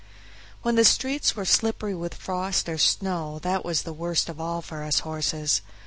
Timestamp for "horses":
5.01-5.61